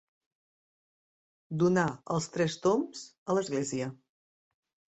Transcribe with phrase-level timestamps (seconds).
[1.63, 1.83] Donar
[2.15, 3.93] els tres tombs a l'església.